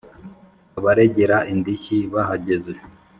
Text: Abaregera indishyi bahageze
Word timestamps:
Abaregera 0.79 1.37
indishyi 1.53 1.97
bahageze 2.13 2.73